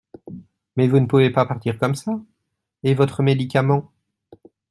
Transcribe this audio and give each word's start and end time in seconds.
Mais 0.77 0.87
vous 0.87 0.99
ne 0.99 1.05
pouvez 1.05 1.29
pas 1.29 1.45
partir 1.45 1.77
comme 1.77 1.93
ça! 1.93 2.19
Et 2.81 2.95
votre 2.95 3.21
médicament? 3.21 3.91